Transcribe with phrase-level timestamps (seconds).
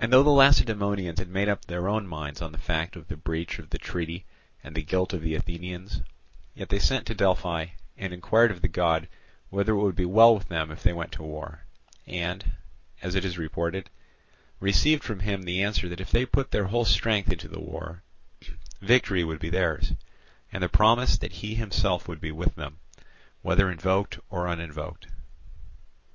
[0.00, 3.16] And though the Lacedaemonians had made up their own minds on the fact of the
[3.18, 4.24] breach of the treaty
[4.64, 6.00] and the guilt of the Athenians,
[6.54, 7.66] yet they sent to Delphi
[7.98, 9.08] and inquired of the God
[9.50, 11.66] whether it would be well with them if they went to war;
[12.06, 12.52] and,
[13.02, 13.90] as it is reported,
[14.60, 18.02] received from him the answer that if they put their whole strength into the war,
[18.80, 19.92] victory would be theirs,
[20.50, 22.78] and the promise that he himself would be with them,
[23.42, 25.08] whether invoked or uninvoked.